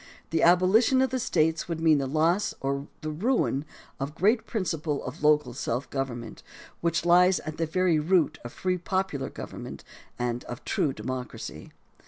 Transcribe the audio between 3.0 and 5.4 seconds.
the ruin of the great principle of